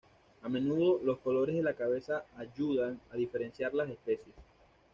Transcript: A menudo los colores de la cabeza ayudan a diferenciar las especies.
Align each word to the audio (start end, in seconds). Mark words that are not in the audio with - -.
A 0.41 0.49
menudo 0.49 0.99
los 1.03 1.19
colores 1.19 1.55
de 1.55 1.61
la 1.61 1.75
cabeza 1.75 2.25
ayudan 2.35 2.99
a 3.11 3.17
diferenciar 3.17 3.75
las 3.75 3.87
especies. 3.87 4.33